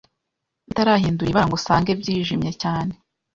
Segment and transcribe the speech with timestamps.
[0.67, 2.93] bitarahindura ibara ngo usange byijimye cyane.